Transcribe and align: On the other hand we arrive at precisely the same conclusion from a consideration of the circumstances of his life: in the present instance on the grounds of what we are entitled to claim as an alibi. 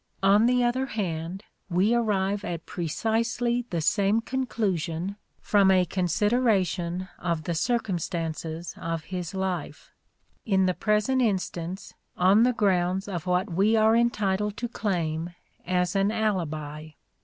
On 0.23 0.47
the 0.47 0.63
other 0.63 0.87
hand 0.87 1.43
we 1.69 1.93
arrive 1.93 2.43
at 2.43 2.65
precisely 2.65 3.67
the 3.69 3.81
same 3.81 4.19
conclusion 4.19 5.15
from 5.39 5.69
a 5.69 5.85
consideration 5.85 7.07
of 7.19 7.43
the 7.43 7.53
circumstances 7.53 8.73
of 8.77 9.03
his 9.03 9.35
life: 9.35 9.91
in 10.43 10.65
the 10.65 10.73
present 10.73 11.21
instance 11.21 11.93
on 12.17 12.41
the 12.41 12.51
grounds 12.51 13.07
of 13.07 13.27
what 13.27 13.51
we 13.51 13.75
are 13.75 13.95
entitled 13.95 14.57
to 14.57 14.67
claim 14.67 15.35
as 15.67 15.95
an 15.95 16.11
alibi. 16.11 16.87